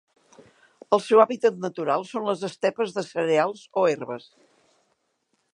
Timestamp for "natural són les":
1.67-2.43